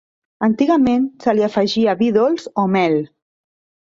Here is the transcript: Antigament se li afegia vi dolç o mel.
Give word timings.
Antigament 0.45 1.03
se 1.25 1.35
li 1.39 1.45
afegia 1.49 1.95
vi 2.03 2.11
dolç 2.19 2.49
o 2.65 2.67
mel. 2.77 2.97